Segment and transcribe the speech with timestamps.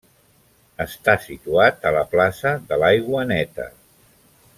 [0.85, 3.69] Està situat a la plaça de l'Aigua Neta.